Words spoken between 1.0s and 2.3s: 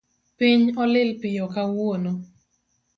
piyo kawuono